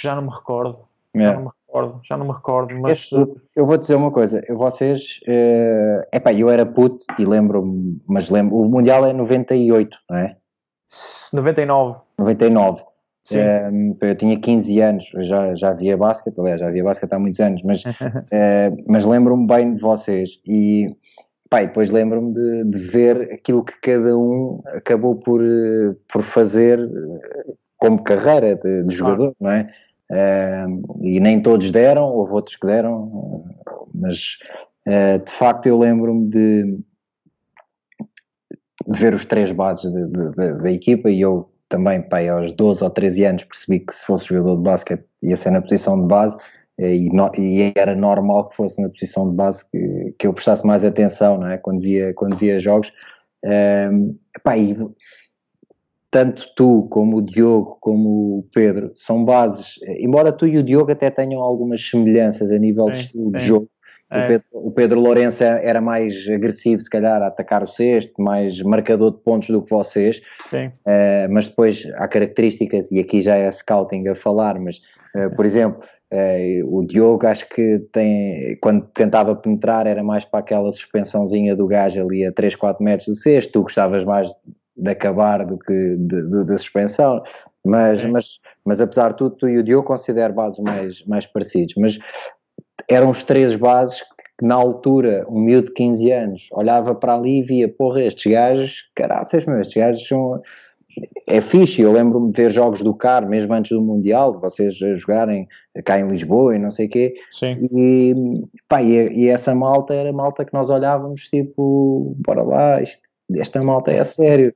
[0.00, 0.78] Já não me recordo.
[1.14, 1.20] É.
[1.22, 3.10] Já não me recordo, já não me recordo, mas...
[3.56, 8.56] eu vou dizer uma coisa, vocês, é epá, eu era puto e lembro-me, mas lembro,
[8.56, 10.36] o Mundial é 98, não é?
[11.32, 12.00] 99.
[12.18, 12.84] 99.
[13.24, 13.38] Sim.
[14.02, 17.62] eu tinha 15 anos, já, já via basquete, aliás, já via basquete há muitos anos,
[17.62, 17.82] mas,
[18.86, 20.94] mas lembro-me bem de vocês e
[21.48, 25.40] pá, depois lembro-me de, de, ver aquilo que cada um acabou por,
[26.12, 26.78] por fazer
[27.78, 29.72] como carreira de, de jogador, não é?
[31.00, 33.44] e nem todos deram, houve outros que deram,
[33.94, 34.38] mas
[34.86, 36.78] uh, de facto eu lembro-me de,
[38.86, 39.90] de, ver os três bases
[40.62, 44.26] da equipa e eu também, pai, aos 12 ou 13 anos percebi que se fosse
[44.26, 46.36] jogador de basquete ia ser na posição de base
[46.78, 50.32] eh, e, no, e, era normal que fosse na posição de base que, que eu
[50.32, 51.58] prestasse mais atenção, não é?
[51.58, 52.92] Quando via, quando via jogos.
[53.44, 54.76] Um, epá, e,
[56.12, 60.92] tanto tu como o Diogo como o Pedro são bases, embora tu e o Diogo
[60.92, 63.32] até tenham algumas semelhanças a nível sim, de estilo sim.
[63.32, 63.68] de jogo.
[64.14, 64.18] É.
[64.18, 68.62] O, Pedro, o Pedro Lourenço era mais agressivo, se calhar, a atacar o cesto, mais
[68.62, 70.18] marcador de pontos do que vocês.
[70.52, 74.76] Uh, mas depois há características, e aqui já é scouting a falar, mas,
[75.16, 80.38] uh, por exemplo, uh, o Diogo acho que tem, quando tentava penetrar era mais para
[80.38, 84.28] aquela suspensãozinha do gajo ali a 3, 4 metros do cesto, tu gostavas mais
[84.76, 87.22] de acabar do que da suspensão,
[87.64, 91.74] mas, mas, mas apesar de tudo, tu e o Diogo considero bases mais, mais parecidos,
[91.76, 91.98] mas
[92.88, 94.00] eram os três bases
[94.38, 98.30] que na altura, um miúdo de 15 anos, olhava para ali e via, porra, estes
[98.30, 100.42] gajos, caraças, meu, estes gajos são...
[101.28, 104.74] É fixe, eu lembro-me de ver jogos do CAR, mesmo antes do Mundial, de vocês
[104.74, 105.48] jogarem
[105.84, 107.14] cá em Lisboa e não sei o quê.
[107.32, 107.68] Sim.
[107.72, 108.14] E,
[108.68, 113.02] pá, e, e, essa malta era malta que nós olhávamos, tipo, bora lá, isto,
[113.36, 114.54] esta malta é a sério.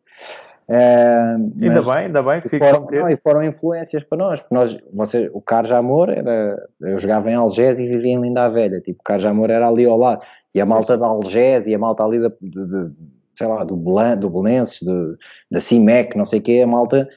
[0.69, 4.79] Uh, ainda bem, ainda bem, fico foram, não, e foram influências para nós, porque nós,
[4.93, 8.79] você, o Carlos Amor era, eu jogava em Algés e vivia em Linda a Velha,
[8.79, 10.23] tipo, o Carlos Amor era ali ao lado,
[10.55, 11.01] e a malta sim, sim.
[11.01, 12.91] da Algés e a malta ali da, de, de,
[13.35, 14.81] sei lá, do, Belan, do Belenenses,
[15.51, 17.09] da CIMEC, não sei o quê, a malta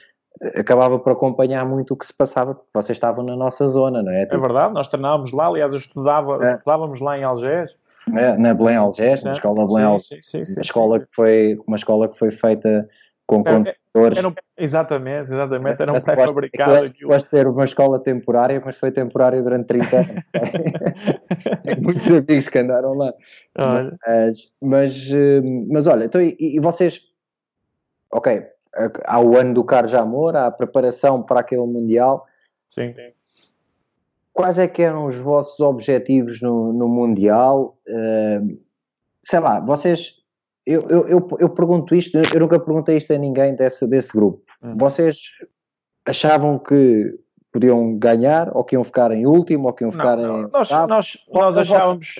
[0.55, 4.13] acabava por acompanhar muito o que se passava, porque vocês estavam na nossa zona, não
[4.13, 4.23] é?
[4.23, 6.53] Tipo, é verdade, nós treinávamos lá, aliás, eu estudava, é.
[6.53, 7.77] estudávamos lá em Algés.
[8.15, 12.17] É, na Belém Algés, na escola Belém Algés, uma escola que foi uma escola que
[12.17, 12.87] foi feita
[13.31, 14.17] com condutores.
[14.17, 16.91] Era um, exatamente, exatamente, era um pré-fabricado.
[17.03, 20.23] Pode ser uma escola temporária, mas foi temporária durante 30 anos.
[21.63, 23.13] Tenho muitos amigos que andaram lá.
[23.57, 23.97] Olha.
[24.05, 27.01] Mas, mas, eh, mas olha, então, e, e vocês,
[28.11, 28.43] ok,
[29.05, 32.25] há o ano do Carlos Amor, há a preparação para aquele Mundial.
[32.69, 33.11] Sim, sim.
[34.33, 37.77] Quais é que eram os vossos objetivos no, no Mundial?
[37.87, 38.59] Uh,
[39.23, 40.20] sei lá, vocês
[40.65, 44.41] eu, eu, eu, eu, pergunto isto, eu nunca perguntei isto a ninguém desse, desse grupo.
[44.61, 44.75] Hum.
[44.77, 45.17] Vocês
[46.05, 47.17] achavam que
[47.51, 50.51] podiam ganhar, ou que iam ficar em último, ou que iam ficar não, em.
[50.51, 52.15] Nós, nós, nós, achávamos,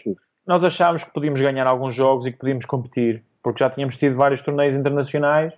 [0.45, 4.15] nós achávamos que podíamos ganhar alguns jogos e que podíamos competir, porque já tínhamos tido
[4.15, 5.54] vários torneios internacionais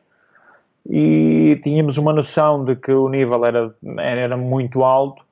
[0.89, 5.23] e tínhamos uma noção de que o nível era, era muito alto,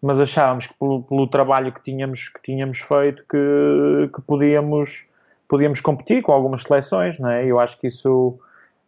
[0.00, 5.08] mas achávamos que pelo, pelo trabalho que tínhamos, que tínhamos feito que, que podíamos
[5.54, 7.46] podíamos competir com algumas seleções, não é?
[7.46, 8.36] Eu acho que isso,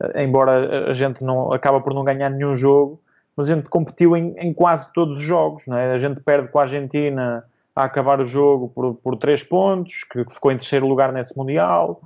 [0.02, 3.00] eh, embora a gente não acaba por não ganhar nenhum jogo,
[3.36, 5.92] mas a gente competiu em, em quase todos os jogos, não é?
[5.92, 7.44] A gente perde com a Argentina
[7.76, 12.00] a acabar o jogo por, por três pontos, que ficou em terceiro lugar nesse Mundial,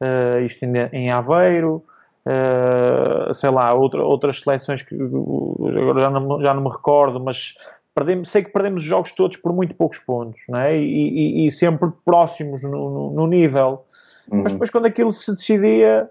[0.00, 1.82] uh, isto em, em Aveiro.
[2.24, 7.56] uh, sei lá, outra, outras seleções que agora já não, já não me recordo, mas
[7.94, 10.76] perdemos, sei que perdemos os jogos todos por muito poucos pontos, não é?
[10.76, 13.84] E, e, e sempre próximos no, no, no nível.
[14.30, 14.42] Uhum.
[14.42, 16.08] Mas depois, quando aquilo se decidia,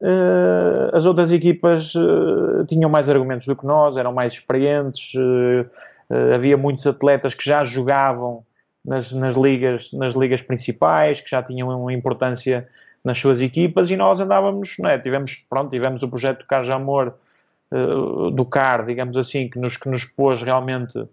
[0.00, 6.34] uh, as outras equipas uh, tinham mais argumentos do que nós, eram mais experientes, uh,
[6.34, 8.44] havia muitos atletas que já jogavam
[8.84, 12.68] nas, nas, ligas, nas ligas principais, que já tinham uma importância
[13.02, 14.98] nas suas equipas e nós andávamos, não é?
[14.98, 17.14] Tivemos, pronto, tivemos o projeto Car Amor
[17.70, 21.10] uh, do CAR, digamos assim, que nos, que nos pôs realmente, uh,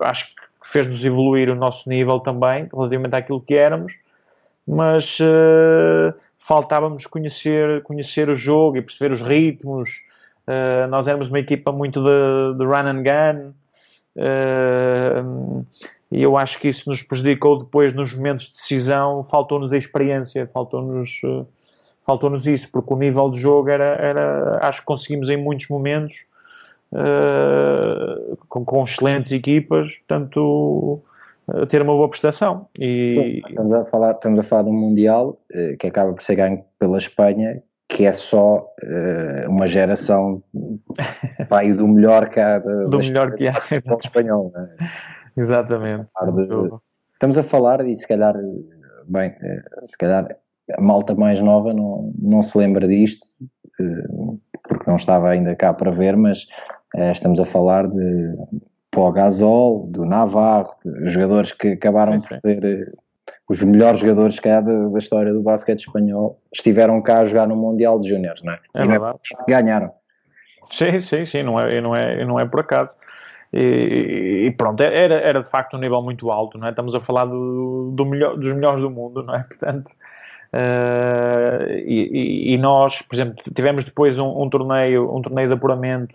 [0.00, 3.92] acho que fez-nos evoluir o nosso nível também, relativamente àquilo que éramos,
[4.70, 9.90] mas uh, faltávamos conhecer, conhecer o jogo e perceber os ritmos.
[10.88, 13.52] nós éramos uma equipa muito de, de run and gun,
[14.16, 15.64] Uh,
[16.10, 20.48] e eu acho que isso nos prejudicou depois nos momentos de decisão, faltou-nos a experiência,
[20.52, 21.46] faltou-nos uh,
[22.02, 26.16] faltou-nos isso, porque o nível de jogo era, era acho que conseguimos em muitos momentos
[26.92, 31.00] uh, com, com, excelentes equipas, portanto
[31.68, 32.68] ter uma boa prestação.
[32.78, 33.12] E...
[33.12, 35.38] Sim, estamos, a falar, estamos a falar de um Mundial
[35.78, 40.42] que acaba por ser ganho pela Espanha, que é só uh, uma geração
[41.50, 43.54] pai, do melhor que há de, do melhor que há
[44.02, 45.40] espanhol é?
[45.40, 46.06] exatamente
[47.12, 48.34] estamos a falar e se calhar
[49.06, 50.36] bem eh, se calhar
[50.72, 53.26] a malta mais nova não, não se lembra disto
[54.68, 56.44] porque não estava ainda cá para ver mas
[56.94, 58.36] uh, estamos a falar de
[58.90, 60.74] Pó Gasol, do Navarro,
[61.04, 62.40] jogadores que acabaram sim, sim.
[62.40, 62.92] por ter
[63.48, 67.56] os melhores jogadores que da, da, história do basquete espanhol estiveram cá a jogar no
[67.56, 68.60] Mundial de Júniores, não é?
[68.74, 69.18] É e verdade.
[69.32, 69.92] Não é ganharam.
[70.70, 72.94] Sim, sim, sim, não é, não é, não é por acaso.
[73.52, 76.70] E, e, pronto, era, era de facto um nível muito alto, não é?
[76.70, 79.42] Estamos a falar do, do melhor, dos melhores do mundo, não é?
[79.48, 79.88] Portanto,
[80.54, 86.14] uh, e, e, nós, por exemplo, tivemos depois um, um, torneio, um torneio de apuramento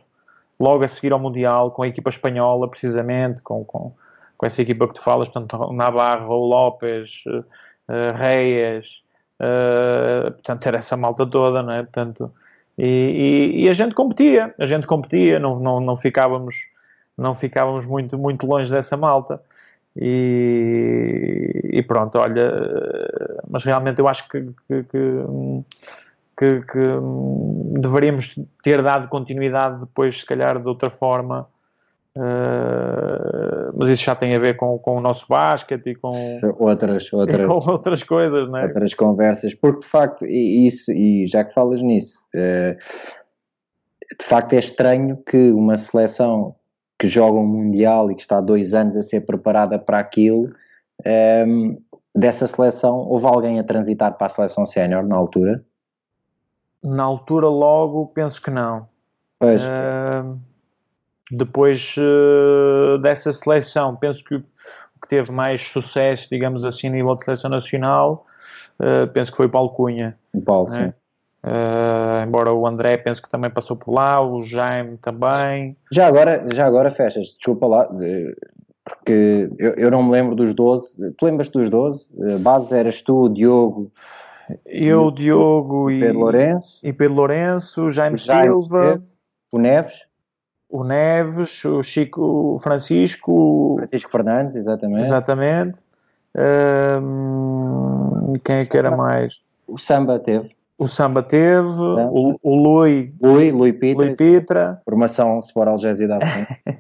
[0.60, 3.94] logo a seguir ao Mundial com a equipa espanhola, precisamente, com, com
[4.38, 7.44] com essa equipa que tu falas, portanto, Navarro, Lopes, uh,
[8.16, 9.02] Reis,
[9.40, 11.84] uh, portanto, era essa malta toda, não é?
[11.84, 12.32] Portanto,
[12.78, 16.56] e, e, e, a gente competia, a gente competia, não, não, não ficávamos,
[17.18, 19.42] não ficávamos muito, muito longe dessa malta.
[19.98, 22.52] E, e pronto, olha,
[23.50, 24.98] mas realmente eu acho que, que, que,
[26.38, 26.62] que,
[27.80, 31.48] deveríamos ter dado continuidade depois, se calhar, de outra forma
[32.18, 36.08] Uh, mas isso já tem a ver com, com o nosso basquete e com
[36.60, 38.68] outras, outras, e com outras coisas, não é?
[38.68, 42.78] Outras conversas, porque de facto, e, isso, e já que falas nisso, uh,
[44.18, 46.56] de facto é estranho que uma seleção
[46.98, 50.46] que joga um Mundial e que está há dois anos a ser preparada para aquilo,
[50.46, 50.52] um,
[51.06, 51.78] ehm,
[52.16, 55.62] dessa seleção, houve alguém a transitar para a seleção sénior na altura?
[56.86, 58.88] Na altura, logo, penso que não.
[59.40, 59.64] Pois.
[59.64, 60.40] Uh,
[61.32, 64.42] depois uh, dessa seleção, penso que o
[65.02, 68.26] que teve mais sucesso, digamos assim, a nível de seleção nacional,
[68.80, 70.16] uh, penso que foi o Paulo Cunha.
[70.34, 70.88] O Paulo, né?
[70.88, 70.94] sim.
[71.48, 75.78] Uh, embora o André penso que também passou por lá, o Jaime também.
[75.92, 77.88] Já agora, já agora fechas, desculpa lá,
[78.84, 81.14] porque eu, eu não me lembro dos 12.
[81.14, 82.40] Tu lembras dos 12?
[82.40, 83.92] Base eras tu, Diogo.
[84.66, 86.86] Eu, Diogo e Pedro Lourenço.
[86.86, 89.04] E Pedro Lourenço, Jaime, Jaime Silva.
[89.54, 90.06] O Neves
[90.76, 93.76] o Neves, o Chico o Francisco.
[93.78, 95.02] Francisco Fernandes, exatamente.
[95.02, 95.80] Exatamente.
[97.02, 99.42] Um, quem é que era mais?
[99.68, 100.54] O Samba teve.
[100.78, 102.10] O Samba teve, Samba.
[102.12, 104.82] o, o Lui, Lui, Lui Pitra, Lui Pitra.
[104.84, 106.20] formação Sport Algésia da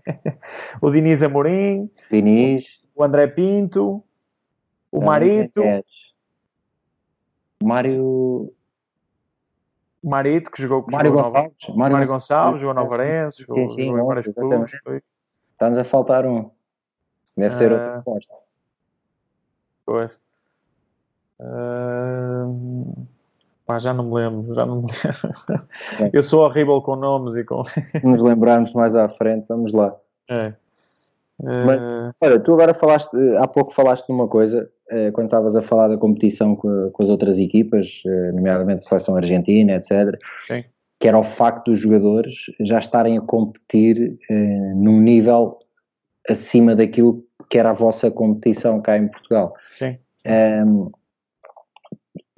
[0.81, 4.03] o Diniz Amorim, Diniz, o André Pinto,
[4.91, 5.61] o Marito,
[7.63, 8.51] Mário,
[10.03, 11.55] Marito, que jogou com Mário Gonçalves.
[11.67, 14.73] Nova, Mário, Mário Gonçalves, jogou Nova Varense, jogou, sim, jogou em vários clubes.
[15.51, 16.51] Está-nos a faltar um.
[17.35, 17.97] Deve ser outra.
[17.97, 18.03] Ah,
[19.85, 20.17] pois.
[21.39, 23.05] Uh,
[23.65, 26.11] pá, já não me lembro, já não me lembro.
[26.13, 27.63] Eu sou horrível com nomes e com.
[28.03, 29.95] Nos lembrarmos mais à frente, vamos lá.
[30.29, 30.53] É.
[31.37, 34.71] Mas, olha, tu agora falaste, há pouco falaste de uma coisa,
[35.13, 39.15] quando estavas a falar da competição com, com as outras equipas, eh, nomeadamente a seleção
[39.15, 40.17] argentina, etc.,
[40.47, 40.63] Sim.
[40.99, 45.57] que era o facto dos jogadores já estarem a competir eh, num nível
[46.29, 49.53] acima daquilo que era a vossa competição cá em Portugal.
[49.71, 49.97] Sim.
[50.25, 50.89] Um, ehm,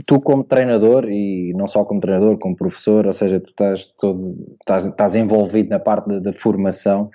[0.05, 4.35] tu como treinador e não só como treinador, como professor, ou seja, tu estás, todo,
[4.61, 7.09] estás, estás envolvido na parte da formação,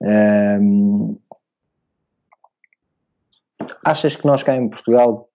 [0.00, 1.18] um,
[3.84, 5.28] achas que nós cá em Portugal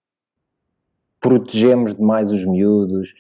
[1.20, 3.14] protegemos demais os miúdos?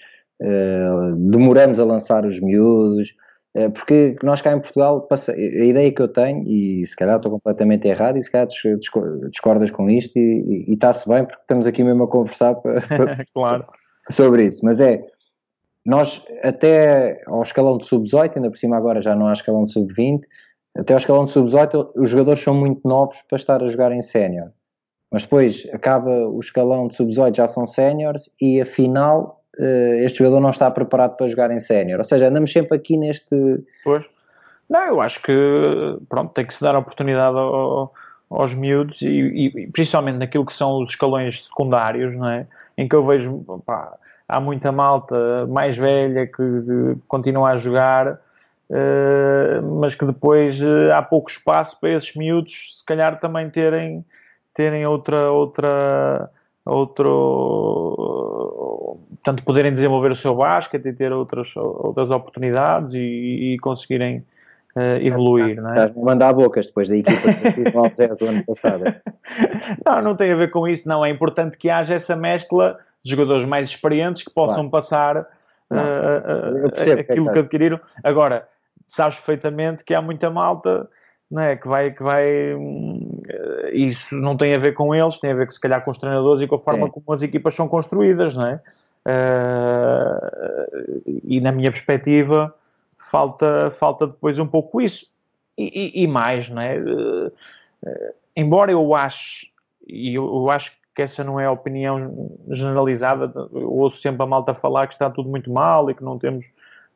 [0.43, 3.13] uh, demoramos a lançar os miúdos,
[3.55, 7.31] uh, porque nós cá em Portugal, a ideia que eu tenho, e se calhar estou
[7.31, 8.47] completamente errado, e se calhar
[9.29, 12.81] discordas com isto, e está-se bem, porque estamos aqui mesmo a conversar para,
[13.33, 13.65] claro.
[14.09, 15.05] sobre isso, mas é,
[15.85, 19.71] nós até ao escalão de sub-18, ainda por cima agora já não há escalão de
[19.71, 20.21] sub-20,
[20.77, 24.01] até ao escalão de sub-18 os jogadores são muito novos para estar a jogar em
[24.01, 24.49] sénior.
[25.13, 30.39] Mas depois acaba o escalão de sub-18, já são séniores e afinal uh, este jogador
[30.39, 31.99] não está preparado para jogar em sénior.
[31.99, 33.63] Ou seja, andamos sempre aqui neste.
[33.84, 34.04] Pois.
[34.67, 35.32] Não, eu acho que
[36.10, 37.93] pronto, tem que se dar a oportunidade ao,
[38.28, 42.47] aos miúdos e, e, principalmente naquilo que são os escalões secundários, não é?
[42.76, 43.45] Em que eu vejo,
[44.28, 50.91] há muita malta mais velha que, que continua a jogar, uh, mas que depois uh,
[50.95, 54.04] há pouco espaço para esses miúdos se calhar também terem
[54.53, 56.29] terem outra, outra,
[56.65, 58.19] outro,
[59.09, 62.99] portanto, poderem desenvolver o seu basquete e ter outras, outras oportunidades e,
[63.53, 64.23] e conseguirem
[64.75, 65.91] uh, evoluir, não é?
[65.95, 68.83] Mandar bocas depois da equipa que fiz no o ano passado.
[69.85, 71.03] não, não tem a ver com isso, não.
[71.03, 74.71] É importante que haja essa mescla de jogadores mais experientes que possam claro.
[74.71, 75.25] passar uh,
[75.75, 77.79] uh, aquilo que adquiriram.
[78.03, 78.47] Agora,
[78.87, 80.87] sabes perfeitamente que há muita malta
[81.33, 81.55] não é?
[81.55, 82.53] que vai, que vai
[83.71, 85.97] isso não tem a ver com eles, tem a ver que se calhar com os
[85.97, 86.91] treinadores e com a forma Sim.
[86.91, 88.59] como as equipas são construídas, não é?
[89.05, 92.55] Uh, e na minha perspectiva
[92.97, 95.12] falta, falta depois um pouco isso
[95.57, 96.77] e, e, e mais, não é?
[96.79, 99.51] Uh, uh, embora eu ache,
[99.86, 104.25] e eu, eu, acho que essa não é a opinião generalizada, eu ouço sempre a
[104.25, 106.45] malta falar que está tudo muito mal e que não temos,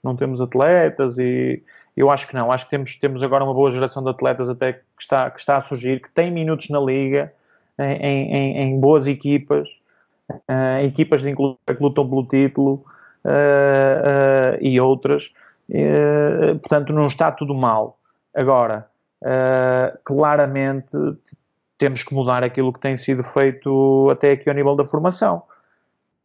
[0.03, 1.61] não temos atletas e
[1.95, 2.51] eu acho que não.
[2.51, 5.57] Acho que temos, temos agora uma boa geração de atletas até que está, que está
[5.57, 7.33] a surgir, que tem minutos na liga,
[7.79, 9.67] em, em, em boas equipas,
[10.29, 11.33] uh, equipas que
[11.79, 12.85] lutam pelo título
[13.25, 15.31] uh, uh, e outras.
[16.61, 17.97] portanto, não está tudo mal.
[18.33, 18.87] Agora,
[20.03, 20.91] claramente
[21.77, 25.43] temos que mudar aquilo que tem sido feito até aqui ao nível da formação.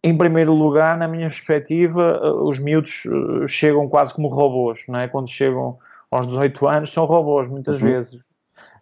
[0.04, 4.98] Em primeiro lugar, na minha perspectiva, eh, os miúdos eh, chegam quase como robôs, não
[4.98, 5.06] é?
[5.06, 5.78] Quando chegam
[6.10, 7.88] aos 18 anos, são robôs, muitas uhum.
[7.88, 8.14] vezes.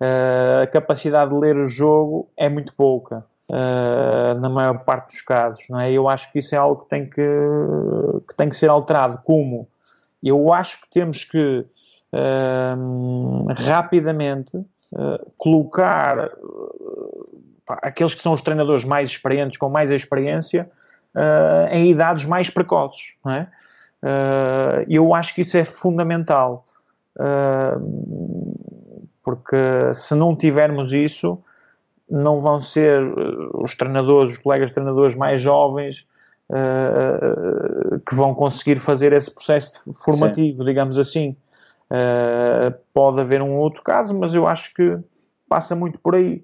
[0.01, 5.21] Uh, a capacidade de ler o jogo é muito pouca, uh, na maior parte dos
[5.21, 5.93] casos, não é?
[5.93, 7.23] Eu acho que isso é algo que tem que,
[8.27, 9.21] que, tem que ser alterado.
[9.23, 9.69] Como?
[10.23, 11.67] Eu acho que temos que
[12.15, 14.53] uh, rapidamente
[15.37, 16.31] colocar
[17.69, 20.69] aqueles que são os treinadores mais experientes, com mais experiência,
[21.15, 23.15] uh, em idades mais precoces.
[23.25, 23.49] Não é?
[24.03, 26.65] Uh, eu acho que isso é fundamental,
[27.19, 28.55] uh,
[29.23, 31.43] porque se não tivermos isso,
[32.09, 33.01] não vão ser
[33.55, 36.09] os treinadores, os colegas treinadores mais jovens
[38.09, 40.65] que vão conseguir fazer esse processo formativo, Sim.
[40.65, 41.37] digamos assim.
[42.93, 44.99] pode haver um outro caso, mas eu acho que
[45.49, 46.43] passa muito por aí.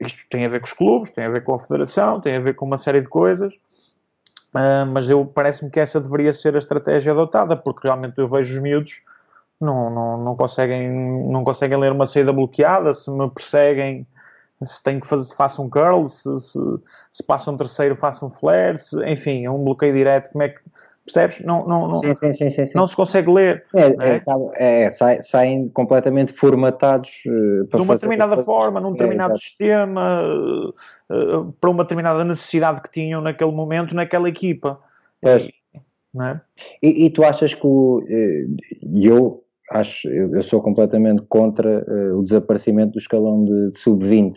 [0.00, 2.40] Isto tem a ver com os clubes, tem a ver com a federação, tem a
[2.40, 3.54] ver com uma série de coisas,
[4.54, 8.54] uh, mas eu parece-me que essa deveria ser a estratégia adotada, porque realmente eu vejo
[8.54, 9.02] os miúdos
[9.60, 10.90] não, não, não, conseguem,
[11.30, 14.06] não conseguem ler uma saída bloqueada, se me perseguem,
[14.64, 16.58] se tem que fazer, façam um curl, se, se,
[17.10, 20.50] se passam um terceiro, façam um flare, se, enfim, é um bloqueio direto, como é
[20.50, 20.60] que
[21.06, 21.40] Percebes?
[21.44, 23.64] Não, não, não, sim, sim, sim, não se consegue ler.
[23.72, 24.22] É, é?
[24.56, 29.36] é, é saem, saem completamente formatados uh, para de uma determinada forma, num determinado é,
[29.36, 30.20] sistema,
[31.08, 34.80] uh, para uma determinada necessidade que tinham naquele momento, naquela equipa.
[36.82, 38.02] E, e, e, tu achas que o,
[38.92, 41.84] eu acho, eu sou completamente contra
[42.16, 44.34] o desaparecimento do escalão de, de sub-20.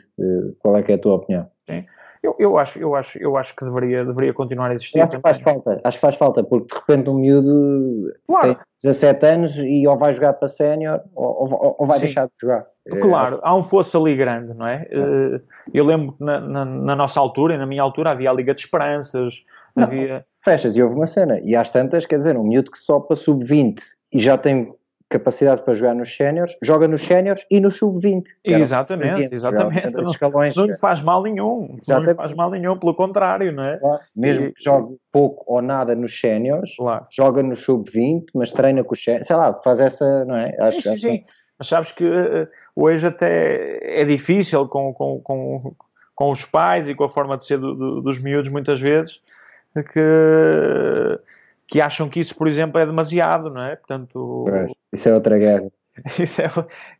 [0.59, 1.47] qual é que é a tua opinião?
[1.67, 1.85] Sim.
[2.21, 4.99] Eu, eu, acho, eu, acho, eu acho que deveria, deveria continuar a existir.
[4.99, 8.55] Acho que faz falta, acho que faz falta, porque de repente um miúdo claro.
[8.55, 12.05] tem 17 anos e ou vai jogar para sénior ou, ou, ou, vai Sim.
[12.07, 12.65] deixar de jogar.
[13.01, 14.85] Claro, é, há um fosso ali grande, não é?
[14.91, 15.41] é.
[15.73, 18.53] Eu lembro que na, na, na, nossa altura e na minha altura havia a Liga
[18.53, 19.43] de Esperanças,
[19.75, 20.25] não, havia...
[20.43, 23.15] Fechas e houve uma cena, e às tantas, quer dizer, um miúdo que só para
[23.15, 23.79] sub-20
[24.11, 24.73] e já tem
[25.09, 28.25] capacidade para jogar nos séniores, joga nos séniores e no sub-20.
[28.43, 29.91] Exatamente, exatamente.
[29.91, 31.77] Não, escalões, não lhe faz mal nenhum.
[31.81, 32.09] Exatamente.
[32.09, 33.77] Não faz mal nenhum, pelo contrário, não é?
[33.77, 33.99] Claro.
[34.15, 37.07] Mesmo e, que jogue pouco ou nada nos séniores, claro.
[37.09, 40.55] joga no sub-20, mas treina com os séniores, sei lá, faz essa, não é?
[40.59, 41.23] Acho, sim, sim, sim.
[41.57, 45.75] Mas sabes que uh, hoje até é difícil com, com, com,
[46.13, 49.19] com os pais e com a forma de ser do, do, dos miúdos, muitas vezes,
[49.91, 51.19] que
[51.69, 53.75] que acham que isso, por exemplo, é demasiado, não é?
[53.75, 54.45] Portanto,
[54.91, 55.67] isso é outra guerra.
[56.17, 56.49] Isso é,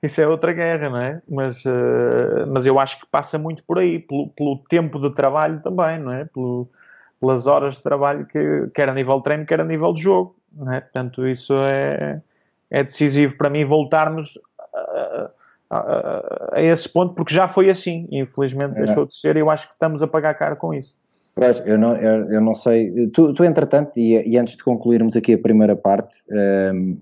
[0.04, 1.22] isso é outra guerra, não é?
[1.30, 5.62] Mas, uh, mas eu acho que passa muito por aí, pelo, pelo tempo de trabalho
[5.62, 6.26] também, não é?
[6.26, 6.70] Pelo,
[7.18, 10.36] pelas horas de trabalho que quer a nível de treino, quer a nível de jogo.
[10.74, 10.82] É?
[10.82, 12.22] Portanto, isso é,
[12.70, 14.38] é decisivo para mim voltarmos
[14.74, 15.32] a,
[15.70, 18.86] a, a, esse ponto, porque já foi assim, infelizmente é.
[18.86, 20.98] deixou de ser, e eu acho que estamos a pagar caro com isso.
[21.40, 23.08] Pois, eu não, eu, eu não sei.
[23.12, 26.98] Tu, tu entretanto, e, e, antes de concluirmos aqui a primeira parte, um, ehm,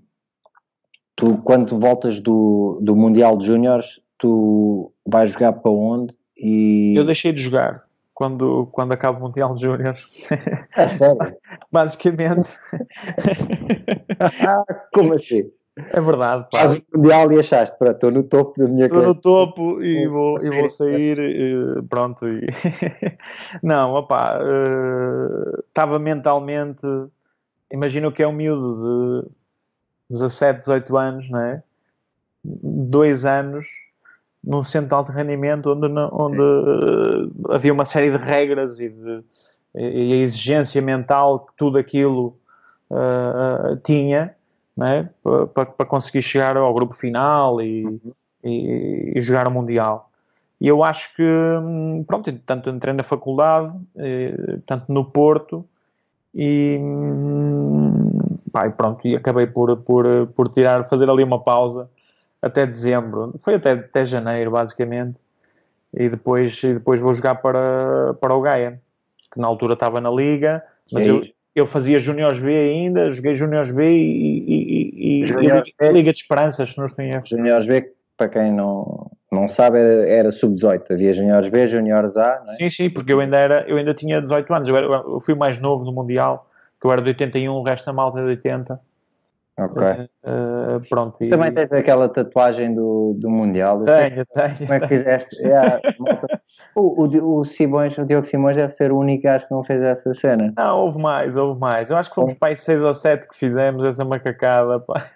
[1.16, 6.14] tu, quando voltas do, do Mundial de Júniores, tu vais jogar para onde?
[6.36, 6.94] E...
[6.96, 7.82] Eu deixei de jogar
[8.14, 10.02] quando, quando acaba o Mundial de Júniores.
[10.76, 11.18] É sério?
[11.72, 12.48] Basicamente.
[14.94, 15.50] Como assim?
[15.90, 16.46] É verdade.
[16.50, 16.60] Pá.
[16.60, 20.06] Faz o Mundial e achaste, para estou no topo da minha Estou no topo e
[20.06, 22.26] vou, e vou sair, e, pronto.
[22.26, 22.46] E...
[23.62, 24.38] não, opá,
[25.68, 26.86] estava uh, mentalmente,
[27.70, 29.24] imagino que é um miúdo
[30.10, 31.62] de 17, 18 anos, não é?
[32.44, 33.66] Dois anos
[34.42, 39.22] num centro de alto rendimento onde, onde uh, havia uma série de regras e, de,
[39.74, 42.38] e a exigência mental que tudo aquilo
[42.90, 44.34] uh, tinha
[44.78, 45.10] né,
[45.52, 48.12] para, conseguir chegar ao grupo final e, uhum.
[48.44, 50.08] e, e, jogar o Mundial.
[50.60, 55.64] E eu acho que, hum, pronto, tanto entrei na faculdade, eh, tanto no Porto,
[56.32, 61.90] e, hum, pá, e pronto, e acabei por, por, por tirar, fazer ali uma pausa
[62.40, 65.16] até dezembro, foi até, até janeiro, basicamente,
[65.92, 68.80] e depois, e depois vou jogar para, para o Gaia,
[69.32, 70.62] que na altura estava na Liga,
[70.92, 71.24] mas eu,
[71.58, 76.72] eu fazia Júniores B ainda, joguei Júniores B e, e, e, e Liga de Esperanças,
[76.72, 77.24] se não estou em erro.
[77.66, 82.54] B, para quem não, não sabe, era, era sub-18, havia Júniores B, Júniores A, é?
[82.54, 85.34] Sim, sim, porque eu ainda, era, eu ainda tinha 18 anos, eu, era, eu fui
[85.34, 86.48] mais novo no Mundial,
[86.80, 88.80] que eu era de 81, o resto da malta é de 80.
[89.58, 89.82] Ok.
[90.22, 91.16] Uh, pronto.
[91.20, 91.30] E...
[91.30, 93.82] Também tens aquela tatuagem do, do Mundial.
[93.82, 94.56] Tenho, tenho.
[94.56, 95.48] Como é que fizeste?
[95.48, 95.80] É,
[96.76, 99.82] o, o, o, Simões, o Diogo Simões deve ser o único acho que não fez
[99.82, 100.54] essa cena.
[100.56, 101.90] Não, houve mais, houve mais.
[101.90, 104.78] Eu acho que fomos para aí 6 ou 7 que fizemos essa macacada.
[104.78, 105.10] Pá.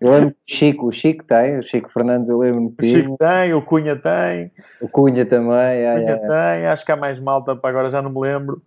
[0.00, 2.88] Eu lembro que o Chico, o Chico tem, o Chico Fernandes eu lembro que O
[2.88, 4.50] Chico tem, o Cunha tem.
[4.82, 5.86] O Cunha também.
[5.88, 8.60] O Cunha tem, acho que há mais malta, para agora já não me lembro.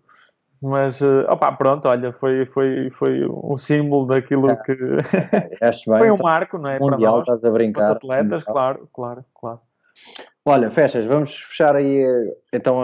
[0.66, 4.56] Mas, uh, opá, pronto, olha, foi, foi, foi um símbolo daquilo é.
[4.56, 4.74] que.
[5.86, 6.80] foi um marco, não é?
[6.80, 7.92] Mundial, para nós, estás a brincar.
[7.92, 9.60] Os atletas, claro, claro, claro.
[10.46, 12.02] Olha, fechas, vamos fechar aí
[12.54, 12.80] então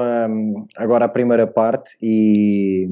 [0.76, 2.90] agora a primeira parte e,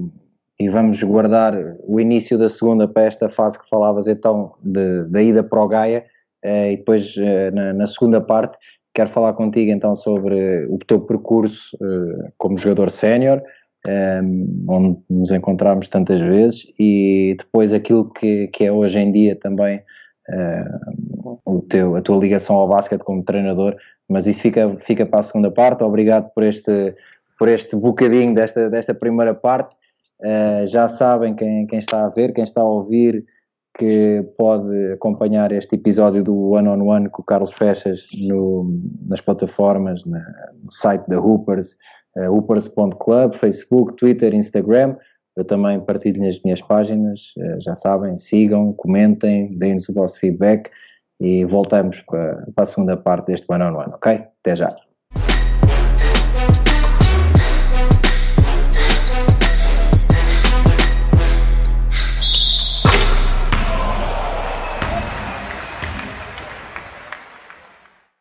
[0.58, 5.44] e vamos guardar o início da segunda para esta fase que falavas então da ida
[5.44, 6.06] para o Gaia
[6.44, 8.58] eh, e depois eh, na, na, segunda parte
[8.94, 11.78] quero falar contigo então sobre o teu percurso
[12.38, 13.42] como jogador sénior
[13.86, 19.12] um, ehm, onde nos encontramos tantas vezes, e depois aquilo que, que é hoje em
[19.12, 19.82] dia também
[20.30, 23.76] uh, o teu, a tua ligação ao basquete como treinador,
[24.08, 25.84] mas isso fica, fica para a segunda parte.
[25.84, 26.96] Obrigado por este,
[27.38, 29.76] por este bocadinho desta, desta primeira parte.
[30.20, 33.26] Uh, já sabem quem, quem está a ver, quem está a ouvir,
[33.78, 38.68] que pode acompanhar este episódio do One on One com o Carlos Fechas no,
[39.08, 40.20] nas plataformas, na,
[40.64, 41.76] no site da Hoopers,
[42.18, 44.96] uh, upers.club, Facebook, Twitter, Instagram.
[45.36, 50.70] Eu também partilho nas minhas páginas, uh, já sabem, sigam, comentem, deem-nos o vosso feedback
[51.20, 54.24] e voltamos para, a segunda parte deste One on One, ok?
[54.42, 54.87] Até já!